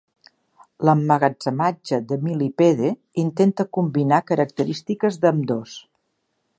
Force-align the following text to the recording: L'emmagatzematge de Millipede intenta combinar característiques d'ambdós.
L'emmagatzematge 0.87 1.99
de 2.13 2.17
Millipede 2.23 2.91
intenta 3.27 3.69
combinar 3.79 4.23
característiques 4.33 5.23
d'ambdós. 5.27 5.79